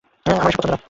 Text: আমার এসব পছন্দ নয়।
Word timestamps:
আমার 0.25 0.41
এসব 0.41 0.59
পছন্দ 0.59 0.65
নয়। 0.65 0.79